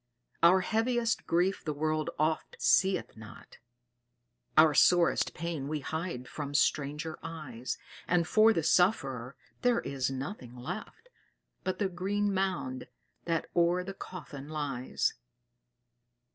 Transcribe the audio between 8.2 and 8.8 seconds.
for the